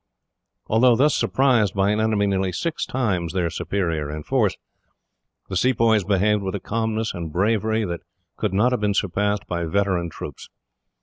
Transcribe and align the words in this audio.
Although 0.65 0.95
thus 0.95 1.15
surprised, 1.15 1.75
by 1.75 1.91
an 1.91 1.99
enemy 2.01 2.25
nearly 2.25 2.51
six 2.51 2.87
times 2.87 3.33
their 3.33 3.51
superior 3.51 4.09
in 4.09 4.23
force, 4.23 4.57
the 5.47 5.55
Sepoys 5.55 6.03
behaved 6.03 6.41
with 6.41 6.55
a 6.55 6.59
calmness 6.59 7.13
and 7.13 7.31
bravery 7.31 7.85
that 7.85 8.01
could 8.35 8.51
not 8.51 8.71
have 8.71 8.81
been 8.81 8.95
surpassed 8.95 9.45
by 9.45 9.65
veteran 9.65 10.09
troops. 10.09 10.49